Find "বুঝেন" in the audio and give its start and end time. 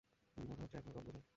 1.07-1.23